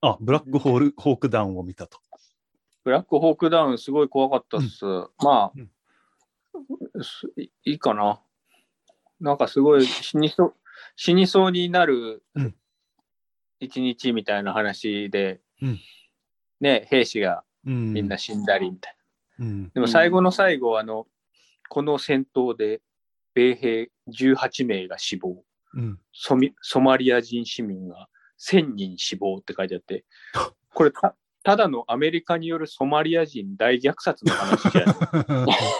[0.00, 1.98] あ、ブラックホール、ホークダウンを見たと。
[2.84, 4.84] ブラックホークダウンすごい怖かったっす。
[5.18, 5.70] まうん
[6.98, 8.20] あ、すいいいかな。
[9.20, 10.54] なんかすごい死にそう、
[10.96, 12.54] 死にそうになるうん
[13.60, 15.80] 一日みたいな話で、うん
[16.60, 17.92] ね、兵士がうん。
[17.92, 18.96] みんな死んだりみたい
[19.38, 19.46] な。
[19.46, 19.70] うん。
[19.70, 21.06] でも最後の最後、あの、
[21.68, 22.80] この戦闘で
[23.34, 25.44] 米兵18名が死亡、
[25.74, 25.98] うん。
[26.12, 28.08] ソミソマリア人市民が
[28.38, 30.04] 1000人死亡って書いてあって、
[30.74, 34.84] これたただのアメリカによるソマリア人大虐殺の話じゃ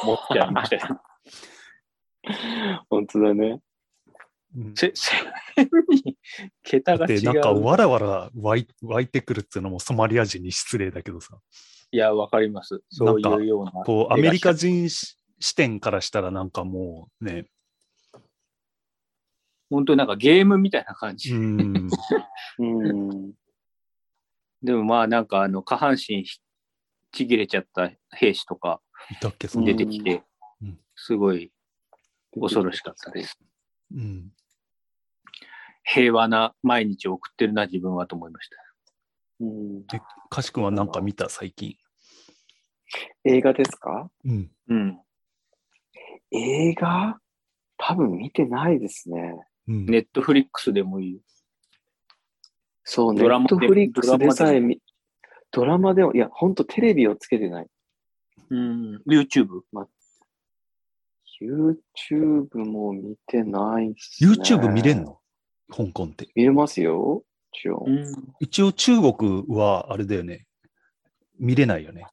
[0.04, 1.00] 思 っちゃいましたよ。
[2.88, 3.60] 本当だね。
[4.56, 6.16] うんせ1000人、
[6.62, 7.62] 桁が違だってなんかう。
[7.62, 11.38] わらわら湧い湧いてくるっていうのもソマリア人に失礼だけどさ、
[11.90, 12.82] いや、わかります。
[12.88, 13.72] そういうような。
[13.84, 17.46] こうアメリカ人し視点からしたらなんかもうね、
[19.70, 21.34] 本当になんかゲームみたいな感じ。
[21.34, 21.88] うん、
[22.58, 23.32] うん。
[24.62, 26.40] でもまあなんかあの下半身ひ
[27.12, 28.80] ちぎれちゃった兵士とか
[29.20, 30.22] 出てきて
[30.60, 31.52] うん、すごい
[32.40, 33.38] 恐ろしかったです。
[33.94, 34.32] うん。
[35.84, 38.56] 平和な毎日を送ってるな、自分はと思いました。
[39.40, 39.84] うん、
[40.28, 41.76] かしくんはなんか見た最近？
[43.24, 44.10] 映画ですか？
[44.24, 44.50] うん。
[44.68, 45.00] うん。
[46.32, 47.18] 映画？
[47.78, 49.34] 多分見てないですね。
[49.68, 51.20] うん、ネットフリックスでもいいよ。
[52.84, 54.82] そう、ネドラマでットフリックスでさドラマでえ見、
[55.50, 57.66] ドラマでも、いや、本当テレビをつけてない。
[58.50, 59.02] うん。
[59.06, 59.60] YouTube?
[61.40, 64.30] YouTube も見てないっすね。
[64.32, 65.20] YouTube 見れんの？
[65.70, 66.28] 香港って。
[66.34, 67.22] 見れますよ。
[67.52, 67.84] 一応。
[67.86, 68.04] うん。
[68.40, 70.46] 一応中国はあれだよね。
[71.38, 72.06] 見れないよね。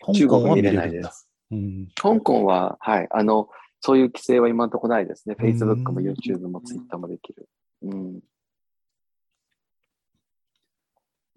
[0.00, 0.90] 香中港は国見れない。
[0.90, 1.28] です。
[1.50, 1.88] うん。
[1.94, 3.48] 香港は、はい、あの、
[3.86, 5.36] そういう規制は今のところないですね。
[5.38, 7.46] うん Facebook も YouTube も Twitter もできる。
[7.82, 8.20] うん。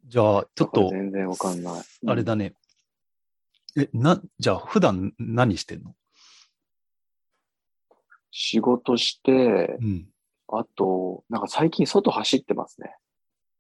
[0.05, 1.83] じゃあ、ちょっと、全然わかんない。
[2.07, 2.53] あれだね。
[3.77, 5.93] え、な、じゃあ、普段何してんの？
[8.31, 10.09] 仕事してう、ん。
[10.47, 12.95] あと、なんか最近外走ってますね。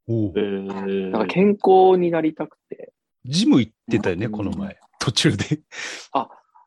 [0.07, 2.93] おうえーなんか健康になりたくて。
[3.25, 4.79] ジム行ってたよね、うんこの前。
[5.01, 5.59] 途中で。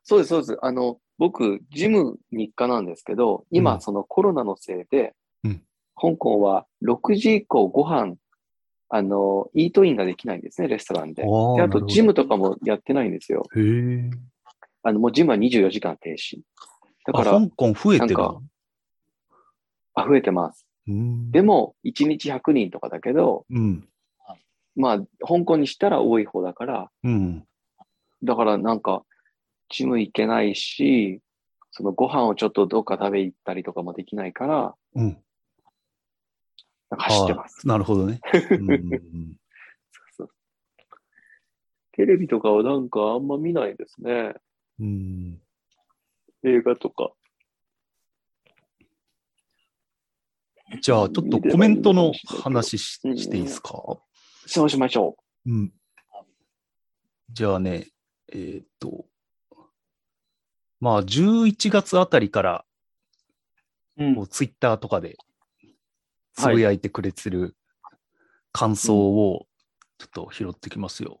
[0.03, 0.57] そうです、そうです。
[0.61, 5.61] あの、僕、ジム日課なんですけど、う今、んそのコロナのせいで、うん
[5.95, 8.15] 香港は6時以降ご飯、
[8.89, 11.21] あの、イートインができないんですね、レストランで。
[11.21, 13.43] で、あと、ジムとかもやってないんですよ。
[13.55, 14.09] へえ。
[14.81, 16.39] あの、もうジムは24時間停止。
[17.05, 18.41] だあ、から、香港増えてるなんの
[19.93, 20.65] あ、増えてます。
[20.87, 21.29] うん。
[21.31, 23.87] でも、1日100人とかだけど、うん。
[24.75, 27.45] まあ、香港にしたら多い方だから、うん。
[28.23, 29.03] だからなんか、
[29.71, 31.21] ジム行けないし、
[31.71, 35.23] そのご飯をちょっとどっか食べ行ったりとかもできないから、うん。
[36.89, 37.61] なんか走ってます。
[37.63, 38.19] あなるほどね。
[38.51, 39.37] うんうんうん
[39.91, 40.29] そうそう
[41.93, 44.33] テレビとかはなんかあんま見ないですね。
[44.79, 45.41] うん。
[46.43, 47.11] 映画とか。
[50.81, 54.01] じゃあ、ちょっとコメントの話ししていいですか？
[54.45, 55.73] そうしましょうん。
[57.29, 57.87] じゃあね、
[58.31, 59.05] えーっと、
[60.81, 62.65] まあ、11月あたりから、
[63.97, 65.15] うんこうツイッターとかで
[66.33, 67.55] つぶやいてくれてる
[68.51, 69.45] 感想を
[69.99, 71.19] ちょっと拾ってきますよ。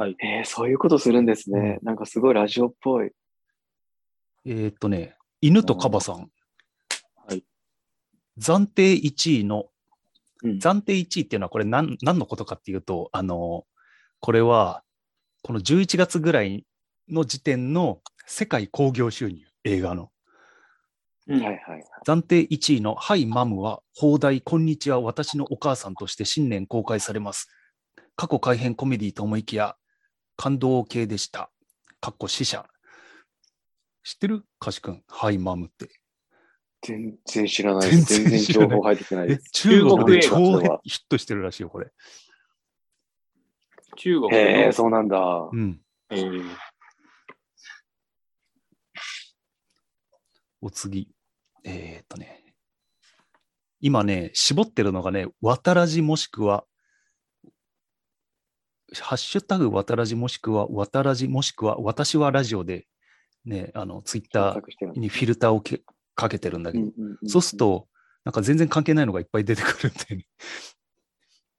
[0.00, 0.04] う。
[0.04, 1.78] えー、そういうことするんですね。
[1.82, 3.12] なんかすごいラジオっぽい。
[4.46, 6.30] えーっとね、犬とカバさん。
[7.28, 7.44] はい
[8.38, 9.66] 暫定1位の、
[10.42, 13.64] うん暫定1位っていうのはこれ何何のことかっていうと、あの、
[14.18, 14.82] これは、
[15.42, 16.66] この11月ぐらい
[17.08, 18.00] の時点の
[18.32, 20.12] 世界興行収入、映画の。
[21.26, 21.82] うんはいはいはい。
[22.06, 27.48] 暫定1位の「はいマム」は放題「こんにちは私のお母さん」として新年公開されます。
[28.14, 29.76] 過去改編コメディと思いきや
[30.36, 31.50] 感動系でした。
[32.00, 32.64] かっこ死者。
[34.04, 34.44] 知ってる？
[34.60, 35.02] かしくん。
[35.08, 35.88] はいマムって。
[36.82, 38.14] 全然知らないです。
[38.14, 39.50] 全全然然知らない情報入ってないえです。
[39.50, 40.36] 中国で超
[40.84, 41.90] ヒットしてるらしいよ、これ。
[43.96, 45.18] 中国へえ、の、そうなんだ。
[45.52, 45.80] うん。
[46.10, 46.69] えー
[50.60, 51.08] お次。
[51.64, 52.54] えーっとね。
[53.80, 56.64] 今ね、絞ってるのがね、わたらじもしくは、
[59.00, 62.86] ハッシュタグわたらじもしくは、わたらじもしくは、私はラジオで、
[63.44, 65.82] ね、あの、ツイッターにフィルターをけ
[66.14, 67.88] かけてるんだけど、うんうんうんそうすると、
[68.24, 70.26] なんか全然関係ないのがいっぱい出てくるんだよね。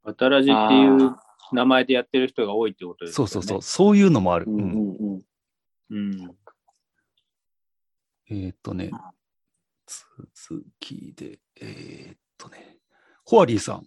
[0.04, 1.16] わたらじっていう
[1.52, 3.30] 名前でやってる人が多いってことですよね。
[3.30, 4.46] そうそうそう、そういうのもある。
[4.48, 5.22] うんうんうん
[5.90, 6.36] うん。
[8.32, 8.38] うん。
[8.38, 8.92] えーっとね、
[10.34, 12.78] 続きで、えーっとね、
[13.26, 13.86] ホアリーさん。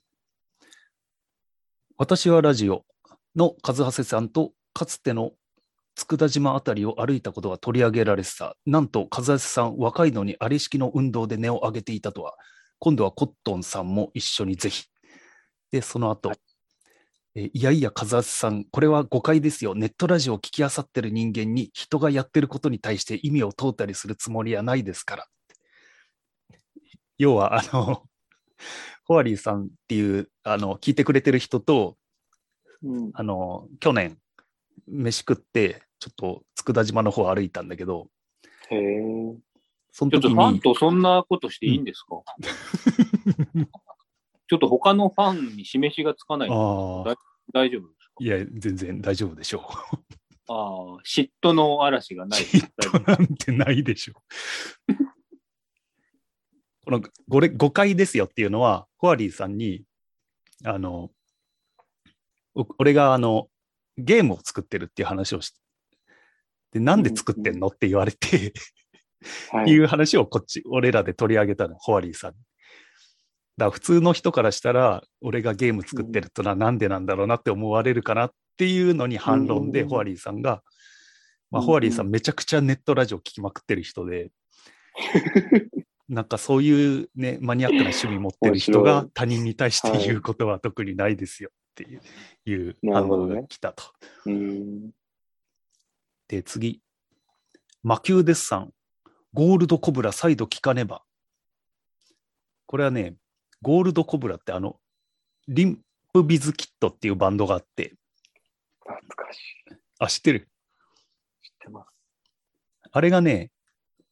[1.97, 2.85] 私はラジオ
[3.37, 5.33] の和長さんとかつての
[5.97, 8.57] 佃島あたりを歩いたことが取り上げられてた。
[8.67, 12.35] なんと和長さん、若いのにあり式の運動で根を上げていたとは、
[12.81, 14.87] 今度はコットンさんも一緒にぜひ。
[15.71, 16.33] で、その後、
[17.37, 19.75] えいやいや、和長さん、これは誤解ですよ。
[19.75, 25.27] ネットラジオを聞きあさってる人間に人がやってることに対して意味を問うたりするつもりはないですから。
[27.19, 28.05] 要は、あの、
[29.05, 31.97] ホワリーさんっていう、あの、聞いてくれてる人と、
[32.85, 33.11] うん。
[33.15, 34.17] あの、去年、
[34.87, 38.11] 飯食って、ちょっと佃島の方歩いたんだけど、
[38.71, 39.37] へえ。
[39.91, 42.23] その時ちょっとファンに、とそんなことしていいんですか、
[44.47, 46.49] ちょっと他のファンに示しがつかない。
[46.51, 47.17] ああ、
[47.53, 49.87] 大丈夫ですいや、全然大丈夫でしょか
[50.49, 52.27] ああ、嫉妬の嵐がう。
[52.29, 52.43] ない。
[52.43, 54.15] 嫉妬なんてないでしょ
[54.89, 54.95] う。
[56.85, 59.85] このごれ誤解ですよっていうのは、ホワリーさんに、
[60.65, 61.11] あの、
[62.55, 63.49] お俺があの、
[63.97, 65.61] ゲームを作ってるっていう話をして、
[66.73, 67.69] で、なんで作ってんの？
[67.69, 68.53] って言われて、
[69.51, 72.37] はって いう話をこっち、俺らで取り上げたの、ホワリーさんに。
[73.57, 80.63] だ普通の人からしたら、俺がゲーム作ってるとのはなんでなんだろうなって思われるかなっていうのに反論で、うんホワリーさんが、
[81.51, 84.31] まあ、うんホワリーさんめちゃくちゃネットラジオ聞きまくってる人で、
[86.09, 91.85] なんかそういうね、マニアックな趣味持ってる人が他人に対してはい言うことは特にないですよって
[92.51, 93.85] いう,、反応ほどねが来たと。
[94.27, 94.91] うん。
[96.29, 96.81] で、次。
[97.83, 98.73] 魔球デッサン。
[99.33, 101.03] ゴールドコブラ再度聞かねば。
[102.67, 103.17] これはね、
[103.65, 104.77] ゴールドコブラってあの、
[105.49, 105.81] リン
[106.13, 107.95] プビズキットっていうバンドがあって、
[108.81, 109.75] 懐かしい。
[109.99, 110.49] あ、知ってる？
[111.43, 111.89] 知ってます。
[112.93, 113.51] あれがね、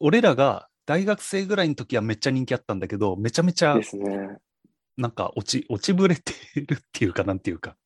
[0.01, 4.39] 俺らが大学生ぐらいの時はめっちゃ人気あったんだけど、めちゃめちゃですね。
[4.97, 7.77] なんか落ち、落ちぶれてるっていうかなんていうか、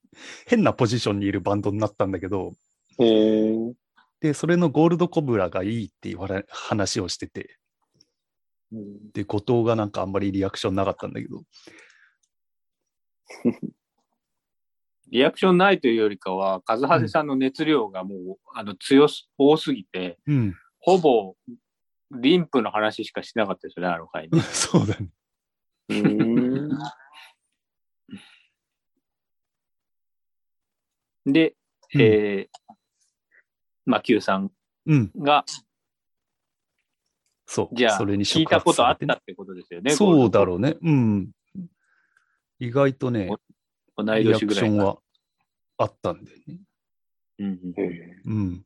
[0.47, 2.55] 変なポジションにいるバンドになったんだけど。
[2.99, 7.49] で、それのゴールドコブラがいいって言われ、話をしてて、うん
[8.73, 11.45] で、後藤がなんかあんまりリアクションなかったんだけど、
[15.09, 21.37] リアクションないというよりかは、和橋さんの熱量がもう、あの強す、多すぎて、うん、ほぼ、
[22.11, 24.41] リンプの話しかしなかったですよね、あの回に。
[24.43, 25.11] そうだね。
[31.25, 31.57] で、
[31.95, 32.03] うん。
[32.03, 32.75] えー、
[33.85, 34.51] まあ、Q さん
[34.87, 35.45] うん、が、
[37.47, 37.75] そう。
[37.77, 39.93] じゃあ、それに聞いたことあったってことですよね。
[39.93, 40.47] そうだう。
[40.47, 40.77] ろうね。
[40.83, 41.31] うん。
[42.59, 43.31] 意外とね、
[43.97, 44.65] 同いリア年ぐらいか。
[44.65, 44.99] クションは
[45.79, 46.59] あったんだよね。
[47.39, 47.61] うん
[48.25, 48.65] うん。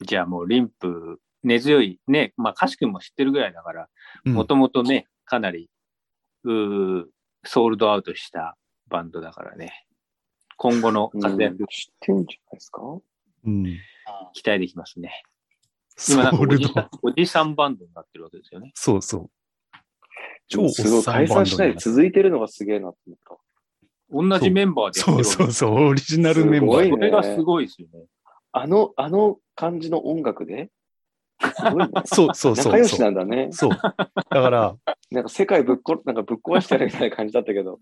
[0.00, 3.88] じゃあもうリンプ、根強い、ね、まあ、歌詞君も知ってるぐらいだから、
[4.24, 5.70] うんもともとね、かなり、
[6.44, 7.04] うー
[7.44, 8.56] ソールドアウトした
[8.88, 9.86] バンドだからね、
[10.56, 12.82] 今後の活躍うん知ってんじゃないですか？
[13.44, 13.64] うん。
[14.32, 15.22] 期待できますね。
[16.02, 18.72] ソ今なんかおじさんおじさんバンドになってるわけですよね。
[18.74, 19.30] そうそう。
[20.48, 23.36] 超おさん解バンドになる散しないで続いてるのがすげえなと思った。
[24.12, 28.04] 同じメンバーでやってるわけそうそうそう、オリジナルメンバーすごいねそれがすごいですよね。
[28.52, 30.70] あの、あの感じの音楽で？
[31.40, 32.64] すごいねそうそうそう。
[32.66, 33.48] 仲良しなんだね。
[33.50, 33.70] そう。
[33.70, 33.88] だ
[34.42, 34.76] から、
[35.10, 37.80] なんか世界ぶっこ、なんかぶっ壊してやるみたいな感じだったけど。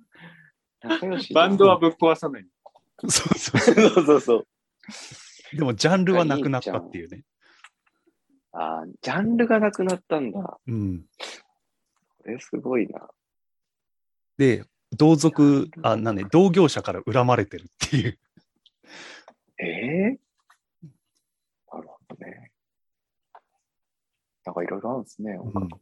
[0.83, 1.35] 仲良し。
[1.35, 2.47] バンドはぶっ壊さない。
[3.09, 3.61] そうそう。
[3.91, 4.47] そうそうそう。
[5.57, 7.25] でも、ジャンルはなくなったっていうね。
[8.53, 10.59] ああ、ジャンルがなくなったんだ。
[10.67, 11.05] うん。
[12.19, 13.09] これすごいな。
[14.39, 14.65] で、
[14.97, 18.19] 同族、あ、なんね、同業者から恨まれてるっていう。
[19.59, 20.19] ええ
[21.73, 22.51] なるほどね。
[24.45, 25.39] なんかいろいろあるんですね。
[25.39, 25.81] 音うん楽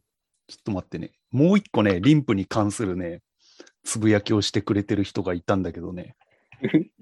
[0.49, 1.13] ちょっと待ってね。
[1.31, 3.23] もう一個ね、リンプに関するね、
[3.85, 6.17] つぶやきをしてくれてる人がいたんだけどね。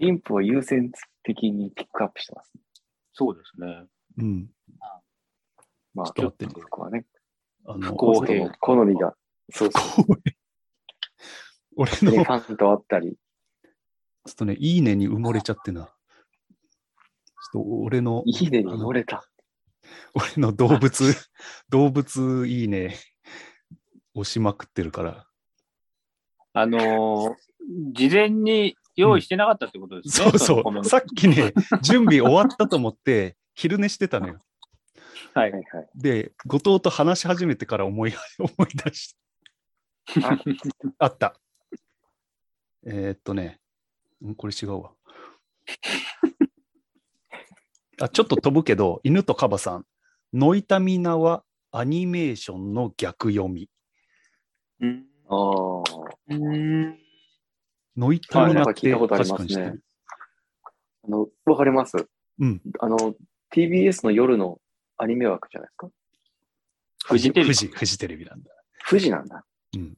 [0.00, 0.92] インプを優先
[1.24, 2.52] 的にピックアップしてます。
[3.18, 3.84] そうですね。
[4.18, 4.48] うん。
[5.92, 7.04] まあ、ちょっと僕はね、
[7.66, 9.16] あの、不公平好みが、
[9.52, 10.06] そうそう、
[11.74, 13.16] 俺の、ファントあったり、
[14.30, 15.86] っとね、いいねに埋もれちゃってな。
[15.86, 19.28] ちょっと俺の、いいねに漏れた。
[20.14, 21.12] 俺の動物、
[21.70, 22.94] 動物いいね、
[24.14, 25.26] 押しまくってるから。
[26.52, 27.34] あのー
[27.92, 30.30] 事前に用意してなかったってことですね。
[30.30, 30.56] そうそう。
[30.58, 31.52] のコメントさっきね、
[31.82, 34.40] 準備終わったと思って、昼寝してたのよ。
[35.34, 35.88] はいはいはい。
[35.94, 39.16] で、後藤と話し始めてから思い 思い出し
[40.20, 40.28] た。
[40.28, 40.38] あ
[40.98, 41.38] あった。
[42.84, 43.60] えーっとね、
[44.24, 44.34] ん？
[44.34, 44.92] これ違うわ。
[48.00, 49.86] あちょっと飛ぶけど、犬とカバさん、
[50.32, 53.68] ノイタミナはアニメーションの逆読み。
[54.80, 55.82] うんああ。
[56.30, 57.07] うん。
[57.98, 59.84] ノイタミナなんかって聞いたことありますね確かに知ってる。。
[61.04, 61.96] あの、わかります？
[62.38, 62.62] うん。
[62.78, 63.14] あの、
[63.52, 64.60] TBS の夜の
[64.96, 65.88] アニメ枠じゃないですか？
[67.06, 68.50] フジテレビフジ、テレビなんだ。
[68.88, 69.44] 富士なんだ。
[69.74, 69.96] うん。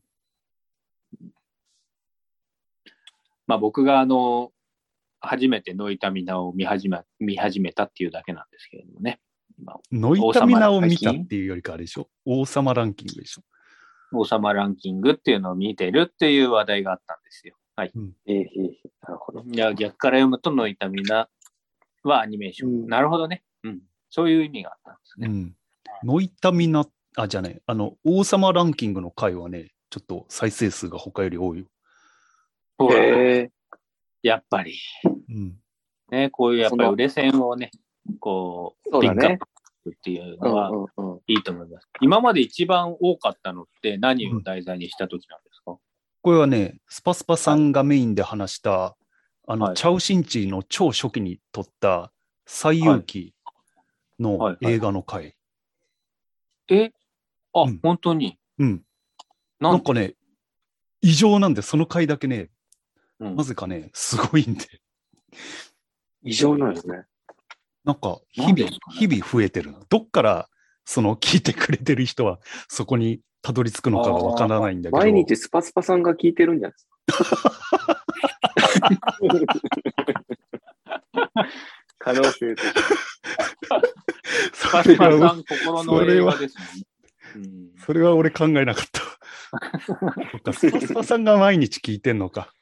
[3.46, 4.52] まあ僕があの、
[5.20, 9.20] 初めてノイタミナを見始め、見始めたっていうだけなんですけれどもね。
[9.58, 12.08] 今ノイタミナを見たっていうよりかあれでしょ？
[12.24, 13.42] 王様ランキングでしょ？
[14.12, 17.56] 王様ランキングっていうのを見てるっていう話題があったんですよ。
[17.80, 17.92] はい。
[18.26, 19.42] ええええなるほど。
[19.42, 21.30] いや、逆から読むとノイタミナ
[22.02, 22.70] はアニメーション。
[22.70, 23.42] うんなるほどね。
[23.64, 23.80] うん。
[24.10, 25.28] そういう意味があったんですね。
[25.28, 25.56] うん。
[26.04, 31.66] ノイタミナ、あ、じゃあね、あの、王様ランキングの回はね、ちょっと再生数が他より多いよ。
[32.92, 33.50] へえ。
[34.22, 34.74] やっぱり、
[35.30, 35.56] うん。
[36.10, 37.70] ね、こういうやっぱり売れ線をね、
[38.18, 39.38] こう、ピックアッ
[39.84, 41.20] プっていううんのはうんうん。
[41.28, 41.88] いいと思います。
[42.02, 45.49] 今まで一番多かったのって何を題材にした時なんですか、
[46.22, 48.96] これはね、スパスパさんがメインで話した、
[49.46, 49.74] あの、はい。
[49.74, 52.12] チャウシンチーの超初期に撮った、
[52.46, 53.34] 西遊記
[54.18, 55.34] の映画の回。
[56.68, 56.90] え？
[57.54, 57.80] あ、うん。
[57.82, 58.38] 本当に？
[58.58, 58.82] うん。
[59.60, 60.14] ななんんかね、
[61.00, 62.50] 異常なんで、その回だけね、
[63.18, 63.36] うん。
[63.36, 64.66] なぜかね、すごいんで、
[66.22, 67.04] 異常なんですね。
[67.84, 68.70] なんか、日々、ね？
[68.92, 69.82] 日々増えてるの。
[69.88, 70.48] どっから、
[70.84, 74.98] その、聞いてくれてる人は、そこにたどり着くのかがわからないんだけど。
[74.98, 78.04] 毎日スパスパさんが聞いてるんじゃないですか？
[81.98, 82.54] 可能性。
[84.52, 86.84] スパそれは、スパさん心の映画ですもんね。
[87.36, 88.86] うんそれは俺考えなかっ
[90.42, 90.52] た。
[90.52, 92.52] スパスパさんが毎日聞いてんのか。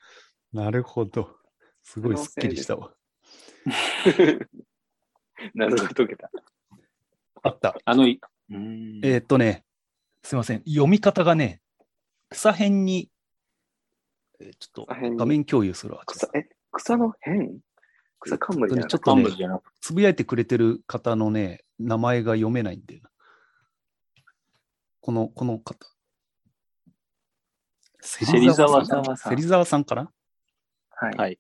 [0.53, 1.37] なるほど。
[1.83, 2.93] すごいスッキリしたわ。
[5.55, 6.31] 謎が解けた。
[7.43, 7.77] あった。
[7.85, 9.65] あの、えーっとね、
[10.29, 10.63] すいません。
[10.67, 11.63] 読み方がね、
[12.29, 13.11] 草辺に、
[14.39, 16.03] えーちょっと画面共有するわ。
[16.05, 17.61] 草、え、草の辺
[18.21, 19.25] 草冠じゃないちょっとね
[19.81, 23.11] つぶやいてくれてる方のね、名前が読めないんだよな。
[25.01, 25.87] この、この方。
[28.03, 30.13] 芹沢さん芹沢さんかな？
[30.91, 31.39] はい。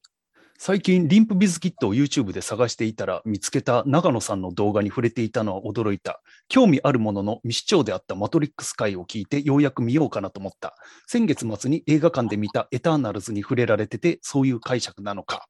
[0.60, 0.78] はい。
[0.78, 6.20] 最近、リンプビズキットを YouTube で探していたら見つけた長野さんの動画に触れていたのは驚いた。
[6.48, 10.74] 興味あるものの未視聴であったマトリックス回を聞いてようやく見ようかなと思った。
[11.06, 15.48] 先月末に映画館で見たエターナルズに触れられてて、そういう解釈なのか。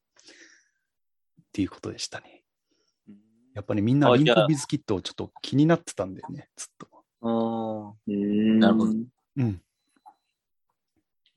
[1.42, 2.44] っていうことでしたね。
[3.54, 6.88] やっぱりみんなリンプビズキットをちょっと気になってたんだよね、ずっと。
[8.06, 8.92] うんななるほど。
[9.38, 9.62] うん。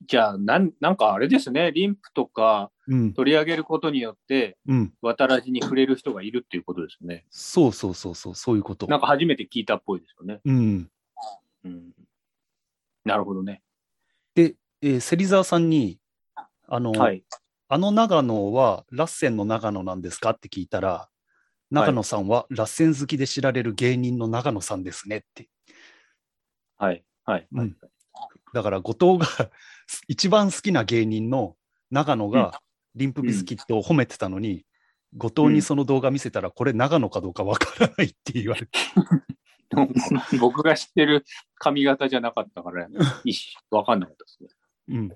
[0.06, 2.71] じゃあ、なん、なんかあれですね、リンプとかうん。
[2.88, 4.92] 取り上げることによって、うん。
[5.02, 7.24] 渡らじに触れる人がいるっていうことですね。
[7.30, 8.86] そうそうそうそう、そういうこと。
[8.88, 10.40] なんか初めて聞いたっぽいですよね。
[10.44, 10.90] うん。
[11.64, 11.92] うん。
[13.04, 13.62] なるほどね。
[14.34, 15.98] で、えー芹沢さんに、
[16.66, 17.24] あの、はい。
[17.68, 21.08] あの長野はラッセンの長野なんですかって聞いたら、
[21.70, 25.48] 長野さんはラッセン好きで知られる芸人の長野さんですねって。
[26.76, 27.04] はい。
[27.24, 27.46] はい。
[27.52, 27.76] うん
[28.52, 29.50] だから後藤が
[30.08, 31.56] 一番好きな芸人の
[31.90, 32.60] 長野が
[32.94, 34.64] リンプビスキットを褒めてたのに、
[35.16, 38.78] 後藤にその動画見せたら、これ長野かどうかわからないって言われて、
[40.40, 41.24] 僕が知ってる
[41.56, 42.88] 髪型じゃなかったから、
[43.24, 44.48] 一瞬わかんなかったですね。
[44.88, 45.08] うん。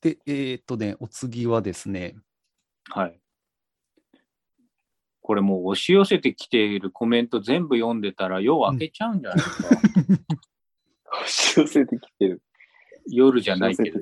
[0.00, 2.16] で、えーっとね、お次はですね、
[2.90, 3.20] はい。
[5.20, 9.68] これもう押し寄せてきているコメント全部読んでたら夜明けちゃうんじゃないですか。
[11.22, 12.42] 押し寄せてきてる。
[13.12, 14.00] 夜じゃないけど。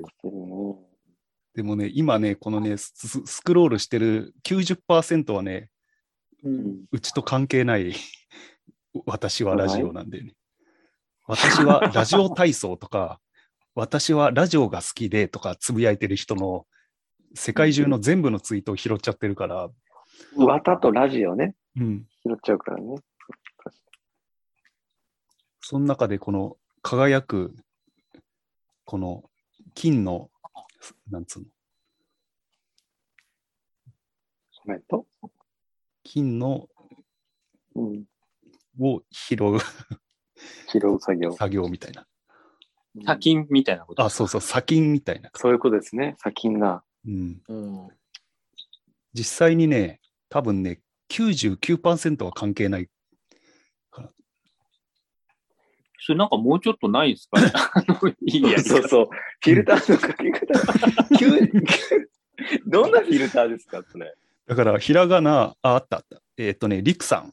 [1.53, 5.69] でもね、今ね、このね、スススクロールしてる90%はね、
[6.43, 6.85] うん。
[6.91, 7.93] うちと関係ない
[9.05, 10.33] 私はラジオなんでね。
[11.27, 13.19] 私は ラジオ体操とか、
[13.75, 16.65] 私はラジオが好きでとかつぶやいてる人の
[17.35, 19.69] 世界中の全部のツイートを拾っちゃってるから、
[20.37, 21.55] 綿とラジオね。
[21.75, 22.07] うん。
[22.23, 22.95] 拾っちゃうからね。
[25.59, 27.55] その中でこの輝く、
[28.85, 29.23] この
[29.73, 30.29] 金の、
[31.09, 31.45] なんつうの、
[34.63, 35.05] コメント？
[36.03, 36.67] 金の
[37.75, 38.05] うん。
[38.79, 39.59] を拾う
[40.67, 41.31] 拾う作業。
[41.33, 42.05] 作業みたいな。
[43.01, 44.03] 砂金みたいなこと？
[44.03, 45.31] あ、そうそう、砂金みたいな。
[45.35, 46.15] そういうことですね。
[46.19, 46.83] 砂金が。
[47.05, 47.41] うん。
[47.47, 47.87] うん。
[49.13, 52.89] 実際にね、多分ね、99%は関係ない。
[56.03, 57.51] それなんかもうちょっとないですかね？
[58.25, 59.09] いいやそうそう。
[59.43, 61.07] フィルターのかけ方。
[61.17, 61.29] 急
[62.65, 64.13] どんなフィルターですかそれ？
[64.47, 66.21] だから、ひらがな、あ、あったあった。
[66.37, 67.31] えっ、とね、リクさん。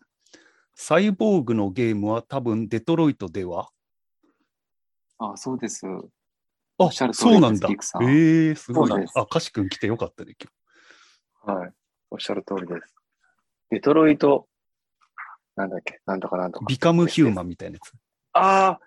[0.74, 3.70] サイボーグのゲームは多分デトロイトでは？
[5.18, 5.86] あ、そうです。
[5.86, 5.88] あ
[6.76, 7.98] おっしゃる、通りそうなんだですリクさ。
[7.98, 10.34] んええすごいあ、カシ君来てよかったね、
[11.44, 11.70] 今はい。
[12.10, 12.94] おっしゃる通りです。
[13.70, 14.46] デトロイト、
[15.56, 16.64] なんだっけ、なんとかなんと日。
[16.66, 16.68] か。
[16.68, 17.92] ビカムヒューマンみたいなやつ。
[18.32, 18.80] ああ、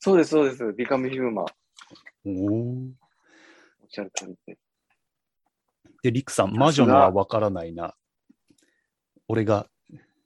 [0.00, 0.72] そうです、そうです。
[0.74, 1.46] ビカムヒューマン。
[2.24, 2.88] おお。
[3.82, 4.60] おっしゃる通りです。
[6.02, 7.94] で、リクさん、魔女のはわからないな。
[9.26, 9.68] 俺が、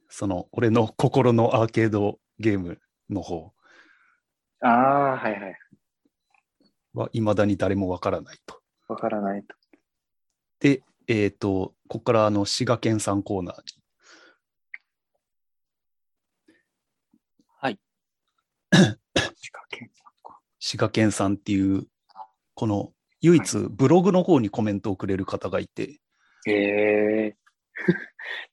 [0.09, 3.53] その、俺の心のアーケードゲームの方
[4.61, 5.59] ああ、はいはい。
[6.95, 8.61] は、未だに誰もわからないと。
[8.89, 9.57] わからないと。
[10.61, 13.63] で、えっ、と、ここからあの、滋賀県産コーナーに。
[17.59, 17.79] はい。
[19.53, 19.91] 仕掛け。
[20.59, 21.87] 滋賀県産っていう、
[22.55, 26.01] この、唯一ブログの方にコメントをくれる方がいて、
[26.47, 27.37] へえ。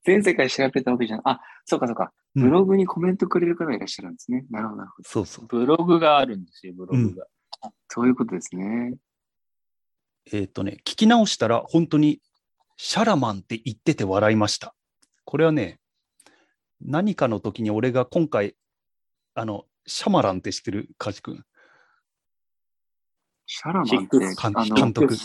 [0.04, 1.22] 全世界調べたわけじゃん。
[1.24, 2.04] あ、そうかそうか。
[2.04, 4.46] うんブログにコメントくれる方がいらっしゃるんですね。
[4.52, 5.10] なるほど、なるほど。
[5.10, 5.48] そうそう。
[5.48, 7.26] ブログがあるんですよ、ブログが。
[7.88, 8.98] そういうことですね。
[10.32, 12.22] えっ、とね、聞き直したら、本当に、
[12.78, 14.76] シャラマンって言ってて笑いました。
[15.26, 15.80] これはね、
[16.82, 18.56] 何かの時に俺が今回、
[19.34, 21.44] あの、シャマランって知ってる、カジ君。
[23.48, 25.16] シャラマンって監あの監督。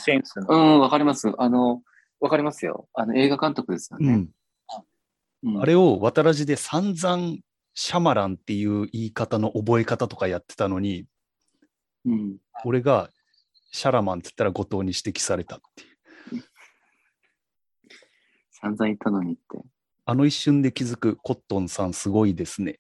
[0.49, 1.31] うん、わかります。
[1.37, 1.83] あの、
[2.19, 2.89] わかりますよ。
[2.95, 4.09] あの、映画監督ですよね。
[4.09, 4.15] うん。
[4.17, 7.37] うんあれを渡らじで散々、
[7.75, 11.05] シャマランっていう言い方の覚え方とかやってたのに、
[12.07, 12.39] うん。
[12.65, 13.11] 俺が
[13.71, 16.45] シャラマンって言ったら後藤に指摘されたっていう。
[18.53, 19.63] 散々言ったのにって。
[20.07, 22.79] あの一瞬で気づくコットンさんすごいですね。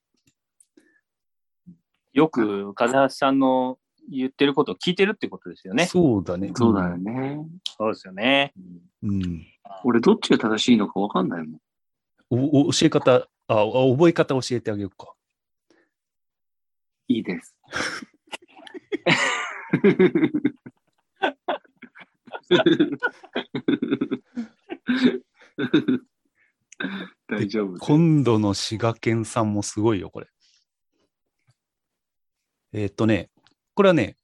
[2.14, 3.78] よく、風橋さんの
[4.09, 5.87] 言ってることを聞いてるってことですよね。
[5.87, 6.52] そうだね。
[6.54, 7.44] そうだよね。
[7.76, 8.52] そうですよね。
[9.02, 9.44] うん。
[9.83, 11.61] 俺、どっちが正しいのかわかんないもん。
[12.30, 15.12] おお教え方あ、あ覚え方教えてあげようか。
[17.09, 17.56] いいです。
[27.28, 27.78] 大丈夫。
[27.78, 30.28] 今度の滋賀県さんもすごいよ、これ。
[32.75, 33.30] えーっとね、
[33.75, 34.17] これはね、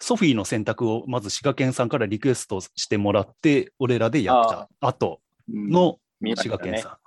[0.00, 6.98] ソフィーの選択をまず滋賀県さんからリクエストしてもらって、俺らでやった後うん、の滋賀県さ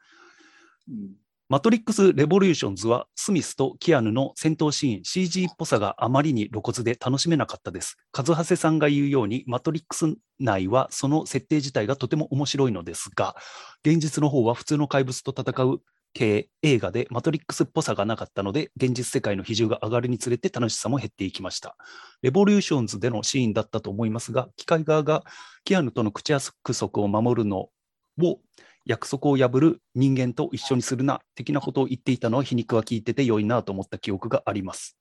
[0.90, 0.94] ん。
[0.94, 1.12] うん
[1.52, 7.98] マトリックス・レボリューションズはスミスとキアヌの戦闘シーン、CG っぽさがあまりに露骨で楽しめなかったです。
[8.18, 13.36] 和橋さんが言うように、マトリックス内はその設定自体がとても面白いのですが、
[13.86, 15.82] 現実の方は普通の怪物と戦う
[16.14, 21.76] 系映画でマトリックスっぽさがなかったので、現実世界の比重が上がるにつれて楽しさも減っていきました。
[22.22, 25.24] レボリューションズでのシーンだったと思いますが、機械側が
[25.64, 27.70] キアヌとの口約束を守るの
[28.22, 28.40] を
[28.86, 34.98] 約束を破る人間と一緒にするな、的なことを言っていたのは皮肉は聞いてて良いなと思った記憶があります。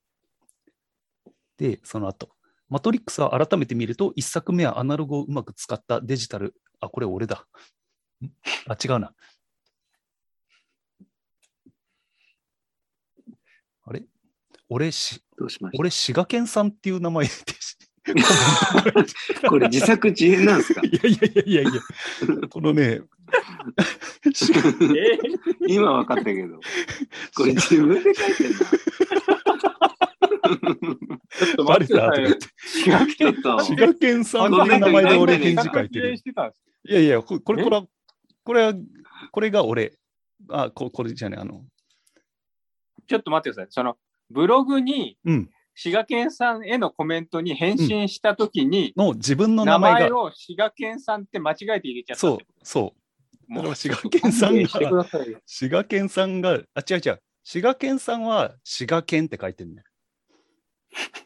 [1.57, 2.31] で、その後、
[2.69, 7.47] マトリックスは改めて見ると、一作目はアナログをうまく使ったデジタル、あ、これ俺だ。
[8.69, 9.13] あ、違うな。
[13.85, 14.03] あれ？
[14.69, 17.33] 俺し、どうしまし俺、滋賀県さんっていう名前で
[19.49, 20.81] これ自作自演なんですか？
[20.83, 21.71] いやいやいやいやいや、
[22.49, 23.01] このね、
[25.69, 26.61] 今分かったけど。
[27.37, 28.59] これ自分で書いてんだ。
[31.39, 32.47] ちょっとバレたとか言って。
[32.59, 36.15] 滋賀県滋賀県さんっていう名前で俺返事書いてる。
[36.15, 36.23] い
[36.95, 37.85] やいや、ここれ、えこれは、
[38.45, 38.75] これは、
[39.31, 39.93] これが俺。
[40.49, 41.63] あ、ここれじゃね、あの、
[43.11, 43.67] ちょっと待ってください。
[43.71, 43.97] その、
[44.31, 52.95] ブログに、うん、滋賀県さんへのコメントに返信したときに、の自分の名名前を滋賀県さんって間違えて入れちゃったそうそ
[53.49, 53.53] う。
[53.53, 55.05] もだから滋賀県さんが
[55.45, 57.23] 滋賀県さんが、あ、違う違う。
[57.43, 59.83] 滋賀県さんは滋賀県って書いてるね。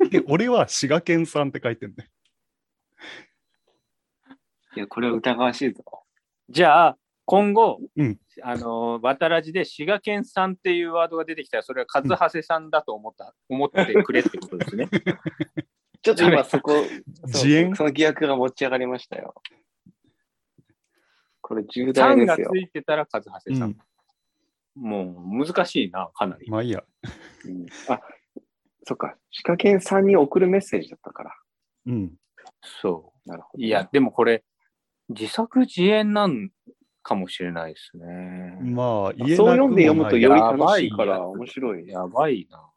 [0.09, 2.09] で、 俺は滋賀県さんって書いてるね。
[4.75, 5.85] いや、これは疑わしいぞ。
[6.49, 11.87] じゃあ、今後、うんあの、渡らじで滋賀県さんっていうワードが出てきたら、それは
[12.19, 14.89] 和橋さんだと思った、思ってくれってことですね。
[16.03, 16.73] ちょっと今そこ、
[17.27, 17.75] 自演？
[17.75, 19.35] その疑惑が持ち上がりましたよ。
[21.41, 22.59] これ重さ大ですよんがつ。
[22.59, 23.77] いてたら和橋さん。
[24.77, 24.83] うん。
[24.83, 26.51] もう難しいな、かなり。
[26.51, 26.85] まあいいや。
[27.47, 28.01] うんあ、
[28.87, 29.17] そっか。
[29.31, 31.37] 歯科検さんに送るメッセージだったから。
[31.87, 32.13] うん。
[32.63, 33.59] そなるほう。
[33.59, 33.65] ど。
[33.65, 34.45] いや、でもこれ、
[35.09, 36.51] 自作自演なん
[37.05, 38.59] かもしれないですね。
[38.63, 41.87] まあ、言えなくそうも読んで読むとより楽しいから面白い。
[41.87, 42.71] やばいな。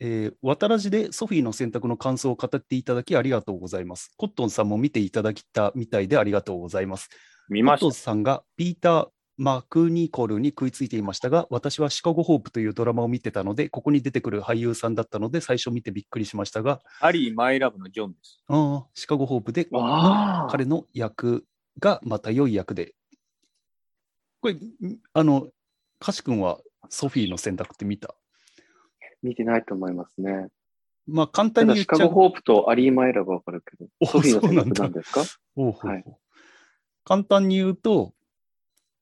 [0.00, 4.10] えー、渡らじでソフィーの選択の感想を語っていただきありがとうございます。
[4.16, 7.10] コットンさんも見ていただきたみたいでありがとうございます。
[7.48, 18.40] 見ましコットンさんがピーター・マクニコルに食いついていましたが、私はシカゴホープというドラマを見てたので、ここに出てくる俳優さんだったので、最初見てびっくりしましたが、ハリー・マイラブのジョンです。
[18.46, 19.66] ああ、シカゴホープで。
[20.50, 21.44] 彼の役
[21.78, 22.94] がまた良い役で。
[24.40, 24.60] これ、ん
[25.12, 25.48] あの、
[25.98, 28.14] カシ君はソフィーの選択って見た？
[29.22, 30.48] 見てないと思いますね。
[31.06, 32.08] まあ、簡単に言っちゃう。
[32.08, 35.20] ホープとアリーマイラブはわかるけど、おソフィーの選そうなんだ択なんですか？
[35.54, 36.04] ほうほうほうはい
[37.04, 38.14] 簡単に言うと、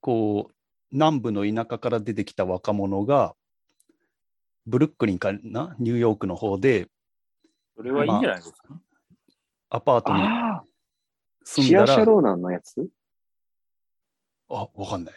[0.01, 0.55] こう、
[0.91, 3.37] 南部の田舎から出てきた若者が、
[4.67, 6.89] ブルックリンかな、ニューヨークの方で、
[7.77, 8.81] それはいいんじゃないですか？
[9.71, 10.65] アパートにああ、
[11.45, 12.89] 住んだら、シアシャローナンのやつ？
[14.49, 15.15] あ、わかんない。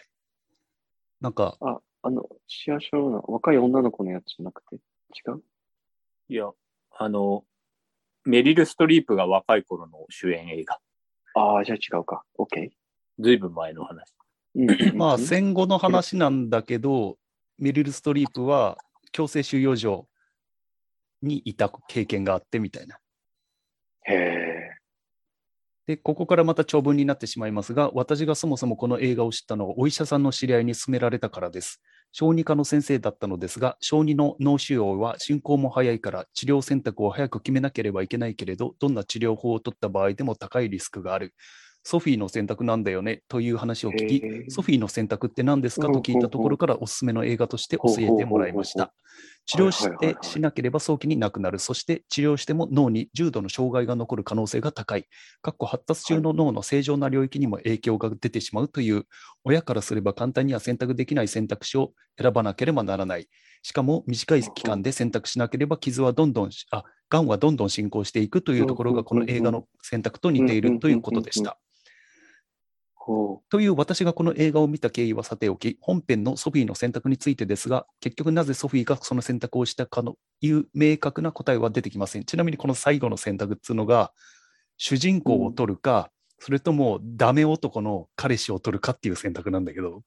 [1.22, 4.80] なんか、あ、あの、シアシャローナン、若い女の子のやつじゃなくて、違
[5.32, 5.44] う？
[6.30, 6.50] いや、
[6.98, 7.44] あの、
[8.24, 10.80] メリル・ストリープが若い頃の主演映画。
[11.36, 12.24] ああ、じゃあ違うか。
[12.40, 12.72] OK。
[13.20, 14.14] ずいぶん前の話。
[14.96, 17.18] まあ、戦後の話なんだけど、
[17.58, 18.78] メリル・ストリープは
[19.12, 20.08] 強制収容所
[21.22, 22.98] にいた経験があってみたいな。
[24.04, 24.55] へえ。
[25.88, 31.82] で、ここからまた長文になってしまいますが、私がそもそもこの映画を知ったのはお医者さんの知り合いに勧められたからです。
[32.12, 41.34] 小児科の先生だったのですが、小児の脳腫瘍は進行も早いから治療選択を早く決めなければいけないけれど、どんな治療法を取った場合でも高いリスクがある。
[41.88, 45.86] ソフィーの選択なんだよねという話を聞き、ソフィーの選択って何ですか？
[45.92, 48.92] と聞いたところからおすすめの映画として教えてもらいました。
[49.46, 51.60] 治療してしなければ早期に亡くなる。
[51.60, 55.06] そして治療しても脳に重度の障害が残る可能性が高い。
[55.44, 59.04] かっこ発達中の脳の正常な領域にも影響が出てしまうという、
[59.44, 63.28] 親からすれば簡単には選択できない選択肢を選ばなければならない。
[63.62, 71.60] しかも短い期間で選択しなければ傷はどんどんし、あ、がんはどんどん進行していくというところがこの映画の選択と似ているということでした。
[73.06, 82.24] ほという私がこの映画を見た経緯はさておき、本編のソフィーの選択についてですが、結局なぜソフィーがその選択をしたかのいう明確な答えは出てきません。
[82.24, 84.12] ちなみにこの最後の選択っていうのが、
[84.78, 90.02] 主人公を取るか、それともダメ男の彼氏を取るかっていう選択なんだけど、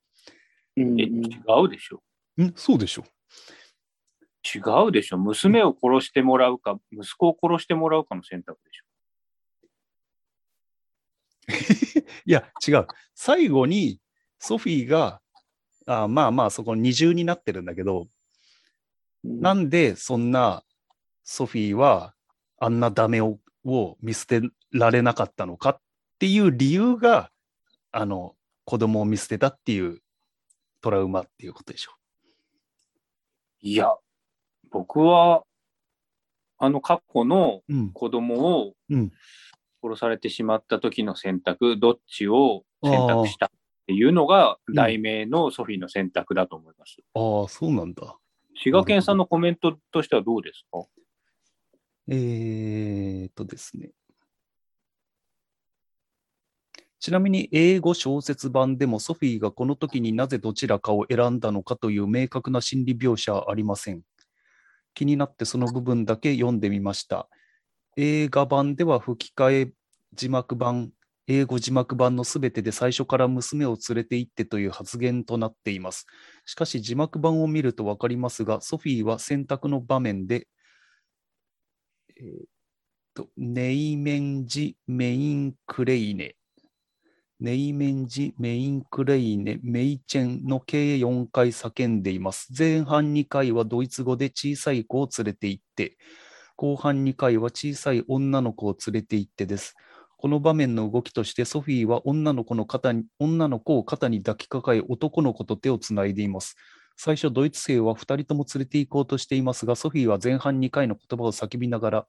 [0.76, 0.82] う。
[0.82, 2.02] うんえ、うん違うでしょ。
[2.42, 2.52] ん？
[2.56, 3.04] そうでしょ。
[4.44, 4.58] 違
[4.88, 5.18] うでしょ。
[5.18, 8.87] 娘を殺してもらうか、息子を殺してもらうかの選択でしょ。
[12.26, 12.86] いや、違う。
[13.14, 14.00] 最後に
[14.38, 15.20] ソフィーが、
[15.86, 20.62] あまあまあ、そこ二重になってるんだけど、うんなんでそんな
[21.24, 22.14] ソフィーは
[22.58, 24.40] あんなダメをを見捨て
[24.72, 25.80] られなかったのかっ
[26.18, 27.30] ていう理由が、
[27.92, 28.34] あの、
[28.64, 30.00] 子供を見捨てたっていう
[30.80, 31.92] トラウマっていうことでしょ。
[33.60, 33.94] いや、
[34.70, 35.42] 僕は、
[36.60, 37.92] あの過去のうん。
[37.92, 39.12] 子供をうん
[39.82, 43.50] 殺されてしまった時の選択、どっちを選択したっ
[43.86, 46.98] ていうのがうん題名のソフィーの選択だと思います。
[47.14, 48.16] ああ、そうなんだ。
[48.54, 50.84] 滋賀県さんのコメントとしてはどうですか？
[52.08, 53.90] えーっとですね。
[57.00, 64.02] ちなみに英語小説版でもソフィーがこの時になぜどちらかを選んだのかという明確な心理描写はありません。
[64.94, 67.28] 気になってその部分だけ読んでみました。
[68.00, 69.72] 映画版では吹き替え
[70.14, 70.92] 字幕版、
[71.26, 76.06] 英語字幕版のすべてで最初から娘を連れて行ってという発言となっています。
[76.46, 80.46] しかし字幕版を見ると分かりますが、ソフィーは選択の場面で、
[82.20, 82.44] えー
[83.14, 86.36] と、ネイメンジ・メイン・クレイネ、
[87.40, 92.52] ネイメンジ・メイン・クレイネ、メイチェンの計4回叫んでいます。
[92.56, 95.98] 前半2回はドイツ語で小さい子を連れて行って、
[96.58, 99.76] 後半2回は小さい女の子を連れて行ってです。
[100.16, 106.56] この場面の動きとして、ソフィーは女の子の肩に女の子を肩に抱きかかえ、男の子と手をつないでいます。
[106.96, 112.06] 最初、ドイツ兵は2人とも連れて行こうとしていますが、ソフィーは前半2回の言葉を叫びながら、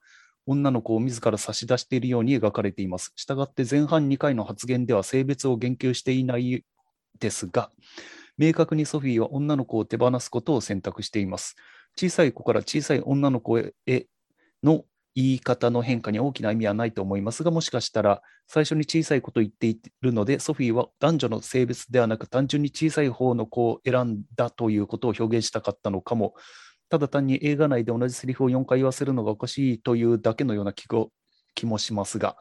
[0.48, 3.14] 女の子を自ら差し出しているように描かれています。
[3.16, 6.66] したがって前半2回の発言では性別を言及していない
[7.20, 7.70] ですが、
[8.40, 11.56] 明確にソフィーは女の子を手放すことを選択しています。
[11.96, 13.74] 小さい子から小さい女の子へ
[14.64, 14.84] の
[15.16, 26.36] 言い方の変化に大きな意味はないと思いますが、もしかしたら最初に小さい子と言っているので、ソフィーは男女の性別ではなく単純に小さい方の子を選んだということを表現したかったのかも。
[26.90, 30.88] ただ単に映画内で同じセリフを4回言わせるのがおかしいというだけのような気
[31.54, 32.38] 気もしますが、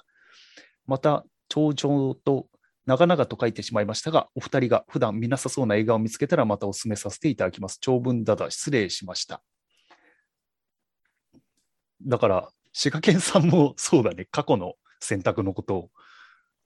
[0.87, 2.48] また、長女と
[2.88, 7.78] 長々と書いてしまいましたが、お二人が普段見なさそうな映画を見つけたらまたお勧めさせていただきます。
[7.83, 9.42] 長文だだ、失礼しました。
[12.02, 15.90] だから、滋賀県さんもそうだね、 過去の選択のことを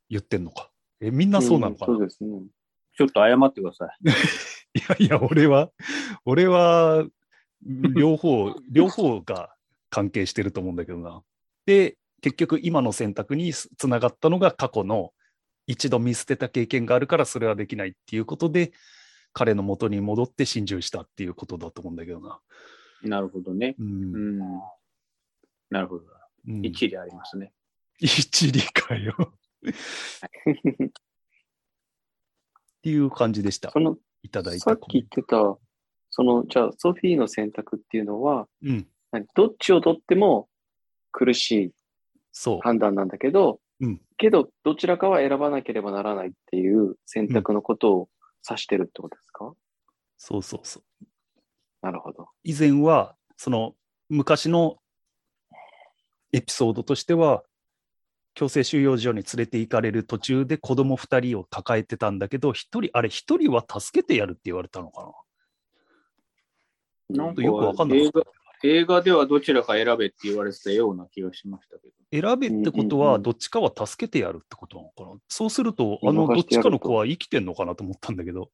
[0.09, 0.71] 言ってんのか。
[1.01, 2.42] え、みんなそうなのかな、そうですね。
[2.97, 3.99] ちょっと謝ってください。
[4.79, 5.71] いやいや、俺は、
[6.25, 7.07] 俺は、
[7.95, 9.55] 両方、両方が
[9.88, 11.23] 関係してると思うんだけどな。
[11.64, 15.12] で、結局今の選択につながったのが過去の
[15.66, 18.73] 一度見捨てた経験があるからそれはできないっていうことで、
[19.33, 22.40] 彼の元に戻って心中したっていうことだと思うんだけどな。
[23.03, 23.75] なるほどね。
[23.79, 23.85] う。
[23.85, 24.61] うんん。
[25.73, 26.05] なるほど。
[26.49, 27.53] うん一理ありますね。
[27.99, 29.15] 一理かよ。
[29.21, 29.71] っ
[32.83, 33.81] ていう感じでしたそ。
[33.81, 35.57] の、いただいさっき言ってた、
[36.11, 38.69] その、じゃあ、ソフィーの選択っていうのは、ト。
[38.69, 38.87] うん。
[39.13, 39.27] 何？
[39.35, 40.49] どっちをとっても
[41.11, 41.73] 苦しい
[42.33, 42.59] そう。
[42.61, 48.09] 判断なんだけど、うんけど、どちらかは選ばなければならないっていう選択のことを
[48.49, 49.55] 指してるってことですか、
[50.19, 51.05] そうそうそう。
[51.83, 52.29] なるほど。
[52.45, 53.75] 以前は、その
[54.09, 54.82] 昔の
[56.33, 57.42] エピソードとしては、
[58.35, 65.12] 強制収容所に連れて行かれる途中で子供2人を抱えてたんだけど、1人、あれ、1人は助けてやるって言われたのか
[67.11, 67.25] な？
[67.25, 68.23] なんかよくわかんない映画
[68.64, 71.92] 映画ではどちらか選べって言われてたような気がしましたけど。
[72.29, 75.21] 選べってことは、うんうんうんどっちかは助けてやるってことなのかな？
[75.29, 78.51] そうすると、あ見の、どっちかの子は生きてんのかなと思ったんだけど、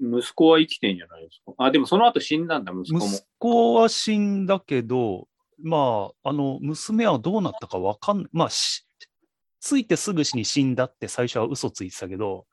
[0.00, 1.52] 息子は生きてんじゃないですか？
[1.58, 3.06] あ、でもその後死んだんだ、息子も。
[3.06, 5.28] 息子は死んだけど、
[5.62, 8.28] まあ、あの、娘はどうなったかわかんない。
[8.32, 8.86] まあ、し
[9.60, 12.46] ついてすぐに死んだって最初は嘘ついてたけど、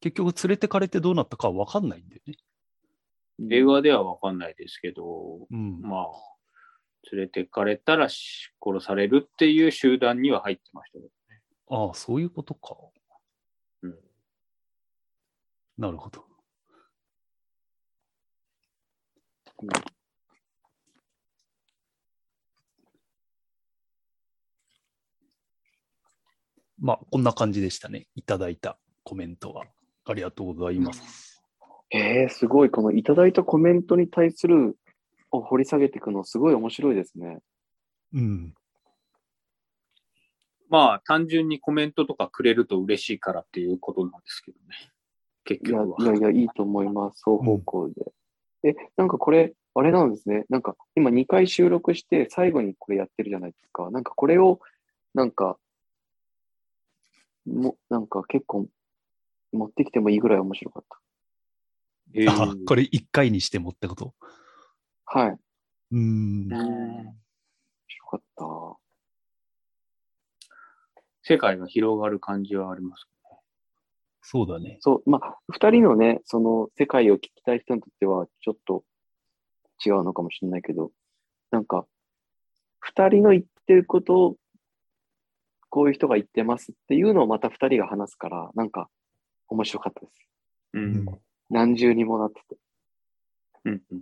[0.00, 2.34] 結局連れてかれてどうなったかはわかんないんだよね。
[3.50, 5.80] 映画ではわかんないですけど、うん。
[5.80, 6.06] まあ、
[7.12, 11.04] 連れてかれたらし殺されるっていう集団には入ってましたけ
[11.68, 11.86] ど。
[11.88, 12.76] ああ、そういうことか。
[13.82, 13.94] うん
[15.78, 16.24] なるほど。
[26.80, 28.06] まあ、こんな感じでしたね。
[28.14, 29.64] いただいたコメントは。
[30.04, 31.42] ありがとうございます。
[31.90, 32.70] えー、すごい。
[32.70, 34.76] このいただいたコメントに対する
[35.30, 37.38] を掘り下げていくのすごい面白いですね。
[38.14, 38.54] うん。
[40.70, 44.92] まあ、単純にコメントとかくれると嬉しいからっていうことなんですけどね。
[45.44, 45.96] 結局は。
[46.00, 47.22] いやいや、いいと思います。
[47.24, 48.12] 双方向で。
[48.64, 50.44] え、なんかこれ、あれなんですね。
[50.48, 53.90] なんか今2回収録して最後にこれやってるじゃないですか。
[53.90, 54.60] なんかこれを、
[55.14, 55.56] なんか、
[57.48, 58.66] も、なんか結構
[59.52, 60.84] 持ってきてもいいぐらい面白かっ
[62.14, 64.14] えーあ、これ1回にしてもってこと？
[65.12, 65.18] た。
[65.20, 65.36] はい。
[65.90, 66.48] 面うん。
[66.50, 68.44] 白かった。
[71.22, 73.06] 世界が広がる感じはあります。
[74.22, 74.78] そうだね。
[74.80, 78.84] そう、まあ、二人のね、その世界を聞きたい人にとってはちょっと
[79.84, 80.90] 違うのかもしれないけど、
[81.50, 81.86] なんか、
[82.80, 84.36] 二人の言ってることを、
[85.70, 88.88] こういう人が言ってますっていうのをまた二人が話すから、なんか、
[89.48, 90.12] 面白かったです。
[90.74, 91.06] ううんん。
[91.50, 92.56] 何重にもなってて。
[93.64, 94.00] うんうん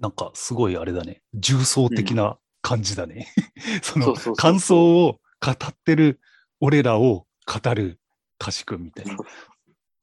[0.00, 1.22] なんかすごいあれだね。
[1.32, 3.28] 重層的な感じだね。
[3.82, 6.20] そのそうそうそうそう感想を語ってる
[6.58, 8.00] 俺らを語る
[8.40, 9.16] 歌詞くんみたいな。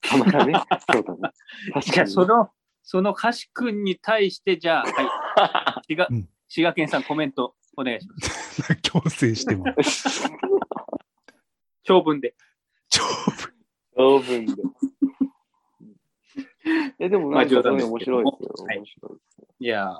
[0.01, 0.53] たまらね。
[0.89, 1.19] そうだね。
[1.73, 2.11] 確じゃあ、かに。
[2.11, 2.49] その、
[2.81, 5.83] その歌詞くんに対して、じゃあ、はい。
[5.87, 8.48] 滋賀うん、滋賀県さんコメントお願いします。
[8.81, 9.65] 強制しても。
[11.83, 12.35] 長文で。
[12.89, 13.07] 丈夫。
[13.95, 14.53] 長文で。
[16.99, 18.53] え、でもなんかすごい面白いですよ。
[18.65, 19.17] はい面白
[19.61, 19.95] いやー、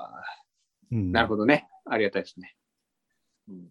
[0.92, 1.68] うんなるほどね。
[1.84, 2.56] ありがたいですね。
[3.48, 3.70] うん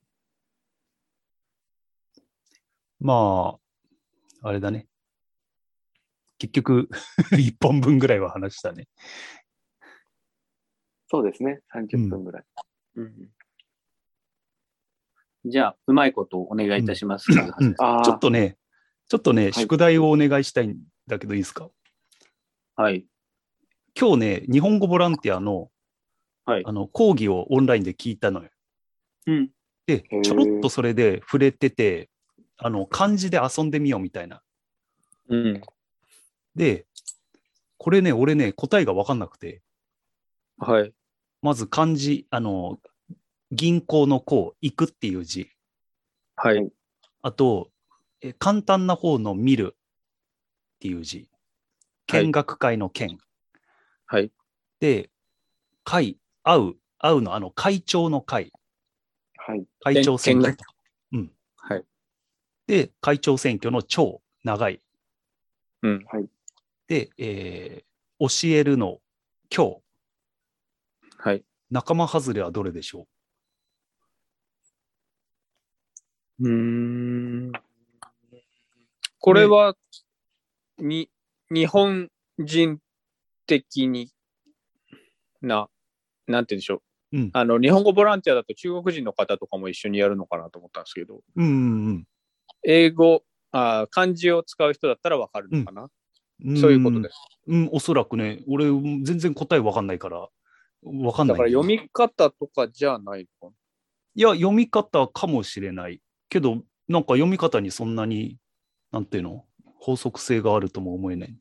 [3.00, 3.58] ま
[4.44, 4.88] あ、あれだね。
[6.38, 6.90] 結局、
[7.32, 8.90] 1本分ぐらいは話したね。
[11.08, 11.62] そうですね。
[11.74, 12.44] 30分ぐらい。
[12.96, 13.32] うん
[15.46, 17.32] じゃあ、うまいことをお願いいたします。
[17.32, 17.44] ちょ
[18.14, 18.58] っとね、
[19.08, 21.70] ちょっとね、い宿題をお願いしたいんだけどいいですか？
[22.76, 23.06] はい。
[24.00, 25.72] 今日ね、日本語ボランティアの
[26.46, 28.50] はいあの講義をオンラインで聞いたのよ。
[29.28, 29.50] うん。
[29.88, 32.10] でちょろっとそれで触れてて、
[32.58, 34.42] あの漢字で遊んでみようみたいな。
[35.30, 35.62] うん。
[36.56, 36.86] で、
[37.78, 39.62] これね、俺ね、答えが分かんなくて、
[40.58, 40.94] はい。
[41.42, 42.80] まず漢字、あの、
[43.52, 45.50] 銀行の行、行くっていう字。
[46.36, 46.72] はい。
[47.22, 47.72] あと、
[48.22, 51.18] え簡単な方の見るっていう字。
[51.20, 51.30] はい
[52.24, 53.20] 見学会の見。
[54.08, 54.32] はい。
[54.80, 55.12] で、
[55.84, 58.52] 会、会う、会うの、あの、会長の会。
[59.38, 59.68] はい。
[59.84, 60.58] 会長選挙。
[61.12, 61.32] うん。
[61.58, 61.86] はい。
[62.66, 64.82] で、会長選挙の長、長い。
[65.84, 66.06] うん。
[66.88, 67.90] で、えー
[68.22, 69.00] 教えるの、
[69.56, 69.82] 今日。
[71.20, 71.44] はい。
[71.72, 73.08] 仲間外れはどれでしょう？
[76.48, 77.52] ーん。
[79.20, 79.76] これは、
[80.78, 81.10] に、
[81.52, 82.80] 日本人
[83.46, 84.12] 的に
[85.42, 85.70] な、
[86.28, 86.82] なんて言うんでしょう。
[87.12, 92.08] うんあの、日本語ボランティアだと中国人の方とかも一緒にやるのかなと思ったんですけど、うんうん
[92.64, 95.90] 英語、あ漢字を使う人だったらわかるのかな、
[96.46, 96.58] うん。
[96.58, 97.16] そういうことです。
[97.48, 100.30] うん、おそらくね、俺、全然答えわかんないから、
[100.84, 101.38] わかんない。
[101.38, 103.56] だから読み方とかじゃないのか
[104.16, 106.02] いや、読み方かもしれない。
[106.30, 108.38] けど、なんか読み方にそんなに、
[108.92, 109.46] なんていうの？
[109.82, 111.40] 法則性があるとも思えない。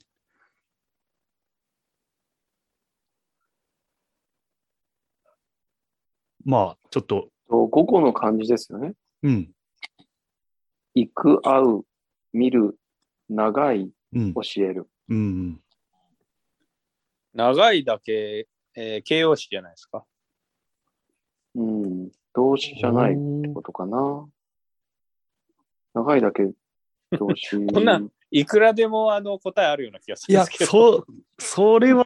[6.44, 8.94] まあ、ちょっと、と午後の漢字ですよね。
[9.22, 9.51] うん、
[10.94, 11.83] 行く、会う、
[12.33, 12.79] 見る、
[13.29, 14.88] 長い、うん、教える。
[15.09, 15.61] うん。
[17.35, 20.05] 長いだけ、えー形容詞じゃないですか。
[21.55, 22.11] うん。
[22.35, 23.16] 動詞じゃない
[23.53, 24.27] ことかな。
[25.98, 26.44] 長いだけ
[27.18, 27.56] 動詞。
[27.72, 30.70] こんなんいくらでもあの答えあるような気がすいや、るんですけど。
[30.70, 31.06] そう、
[31.38, 32.04] それは、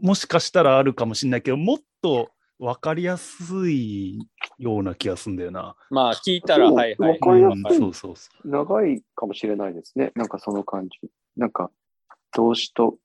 [0.00, 4.18] もしかしたらあるかもしれないけど、もっと分かりやすい
[4.58, 5.76] ような気がするんだよな。
[5.90, 7.10] まあ聞いたら、はいはい。
[7.12, 10.12] わかりやすいうんそうそうそ長いかもしれないですね。
[10.14, 11.10] なんかその感じ。
[11.36, 11.70] なんか
[12.34, 12.96] 動詞と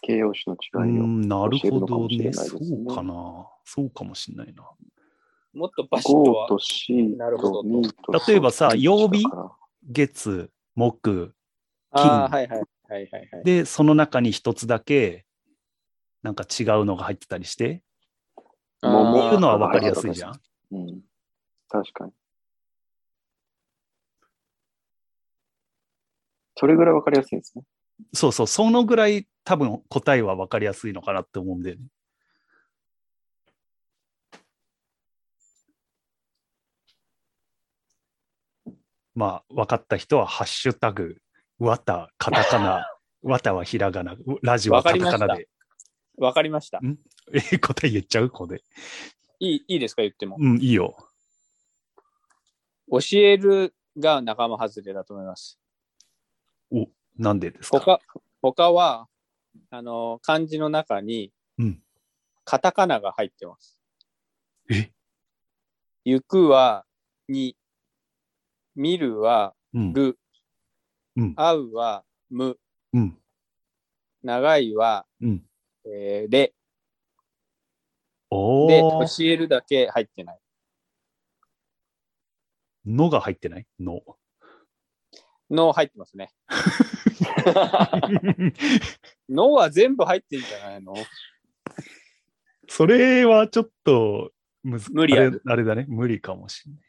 [0.00, 1.06] 形容詞の違いを。
[1.06, 2.30] ん、なるほどもしれね。
[2.30, 3.46] ないですねそうかな。
[3.64, 4.64] そうかもしれないな。
[5.56, 6.48] もっとバシッとは
[7.16, 7.64] なるほど
[8.26, 9.24] 例えばさソ曜日
[9.82, 11.34] 月、木、
[11.90, 13.44] ああ、はいはいはいはいはい。
[13.44, 15.24] で、その中に一つだけ、
[16.22, 17.82] なんか違うのが入ってたりして、
[18.82, 20.40] あー桃いうのは分かりやすいじゃん。
[20.72, 21.00] うん。
[21.68, 22.12] 確かに。
[26.56, 27.64] それぐらい分かりやすいですね。
[28.12, 31.80] そうそう、そのぐらい多分答えは分かりやすいのかなって思うんで、ね。
[39.16, 41.16] まあ、分かった人は、ハッシュタグ、
[41.58, 42.86] わた、カタカナ、
[43.22, 45.48] わたはひらがな、ラジオはカタカナで。
[46.18, 46.80] わかりました。
[47.32, 48.28] え、答え言っちゃう？
[48.30, 48.62] ここで。
[49.40, 50.36] いいいいですか、言っても。
[50.38, 50.96] うん、いいよ。
[52.90, 55.58] 教えるが仲間外れだと思います。
[57.16, 57.80] なんでですか？
[57.80, 58.00] 他
[58.42, 59.08] 他は、
[59.70, 61.82] あの、漢字の中にうん、
[62.44, 63.80] カタカナが入ってます。
[64.70, 64.92] え？
[66.04, 66.84] 行くは、
[67.28, 67.56] に、
[68.76, 70.18] 見るは、うん、る、
[71.16, 72.58] うん会うは、む、
[72.92, 73.18] うん、
[74.22, 75.42] 長いは、うん。
[75.86, 76.52] えーれ。
[78.30, 80.38] おで、ー教えるだけ入ってない。
[82.84, 83.66] のが入ってない？
[83.80, 84.02] の。
[85.50, 86.32] の入ってますね。
[89.28, 90.94] のは全部入ってんじゃないの？
[92.68, 95.06] それはちょっとむずあ
[95.56, 95.86] れだね。
[95.88, 96.85] 無理かもしれない。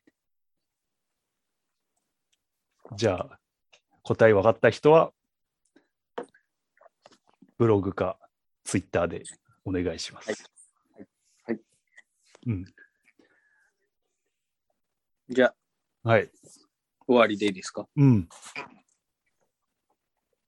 [2.96, 3.40] じゃあ、
[4.04, 5.12] 答え分かった人は、
[7.58, 8.18] ブログか
[8.64, 9.24] ツイッターで
[9.66, 10.30] お願いします。
[10.30, 10.36] は
[11.02, 11.08] い
[11.46, 11.60] はい
[12.48, 12.66] うん。
[15.30, 15.54] じゃ
[16.04, 16.32] あ、はい。
[17.08, 17.88] 終わりでいいですか？
[17.96, 18.30] うん。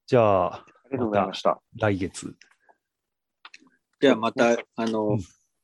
[0.06, 1.62] じゃあ、ありがとうございました。
[1.76, 2.36] 来月。
[4.00, 5.20] じゃあまた、あの、うん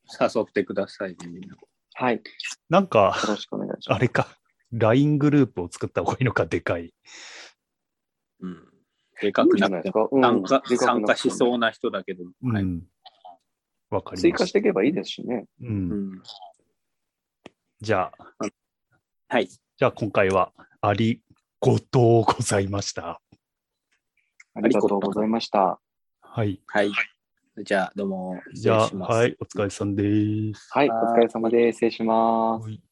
[0.07, 1.55] 誘ってくださいね、みんな。
[1.95, 2.17] はい。
[2.17, 2.21] よ
[2.69, 3.97] なんか、ろしくお願いします。
[3.97, 4.37] あれか、
[4.71, 6.93] LINE グループを作った方がいいのか、でかい。
[8.41, 8.67] うん。
[9.21, 10.07] でかくなくてもゃないですか。
[10.11, 12.23] うん参加、でか参加しそうな人だけど。
[12.43, 12.63] はい。
[12.63, 12.83] うん。
[13.89, 14.21] わかりました。
[14.21, 15.45] 追加していけばいいですしね。
[15.61, 15.65] う。
[15.65, 16.23] うんん。
[17.81, 18.47] じゃあ、
[19.27, 19.47] はい。
[19.47, 20.51] じゃあ今回は
[20.81, 21.21] あり
[21.61, 23.21] がとうございました。
[24.53, 25.79] ありがとうございました。
[26.21, 26.61] はい。
[26.67, 26.91] はい。
[27.63, 28.89] じゃあ、どうも、失じゃあ。
[28.89, 30.67] はい、お疲れさんです。
[30.71, 31.75] はい、お疲れ様です。
[31.75, 32.65] 失礼します。
[32.65, 32.84] はい